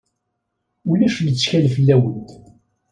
[0.89, 2.29] Ulac lettkal fell-awent.